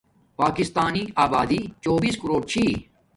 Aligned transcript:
پاکسانی 0.39 1.03
آبادی 1.23 1.61
چوبیس 1.83 2.15
کوروٹ 2.21 2.43
چھی 2.51 2.65